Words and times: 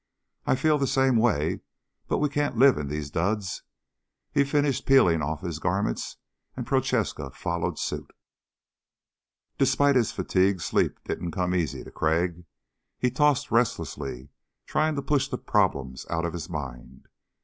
"I 0.47 0.55
feel 0.55 0.79
the 0.79 0.87
same 0.87 1.15
way 1.17 1.59
but 2.07 2.17
we 2.17 2.27
can't 2.27 2.57
live 2.57 2.79
in 2.79 2.87
these 2.87 3.11
duds." 3.11 3.61
He 4.31 4.43
finished 4.43 4.87
peeling 4.87 5.21
off 5.21 5.41
his 5.41 5.59
garments 5.59 6.17
and 6.57 6.65
Prochaska 6.65 7.29
followed 7.29 7.77
suit. 7.77 8.09
Despite 9.59 9.95
his 9.95 10.11
fatigue 10.11 10.59
sleep 10.59 10.97
didn't 11.03 11.29
come 11.29 11.53
easy 11.53 11.83
to 11.83 11.91
Crag. 11.91 12.45
He 12.97 13.11
tossed 13.11 13.51
restlessly, 13.51 14.29
trying 14.65 14.95
to 14.95 15.03
push 15.03 15.27
the 15.27 15.37
problems 15.37 16.07
out 16.09 16.25
of 16.25 16.33
his 16.33 16.49
mind. 16.49 17.07